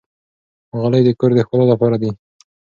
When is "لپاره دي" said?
1.73-2.09